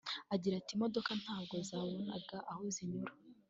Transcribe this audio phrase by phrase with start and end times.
[0.33, 3.13] Agira ati “Imodoka ntabwo zabonaga aho zinyura